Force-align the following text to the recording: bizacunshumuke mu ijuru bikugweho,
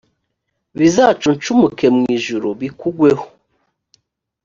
bizacunshumuke 0.79 1.85
mu 1.95 2.03
ijuru 2.17 2.47
bikugweho, 2.59 3.25